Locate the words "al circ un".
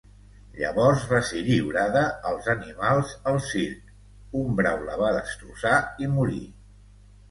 3.35-4.61